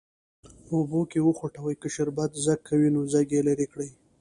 [0.65, 3.89] په اوبو کې وخوټوئ که شربت ځګ کوي نو ځګ یې لرې کړئ.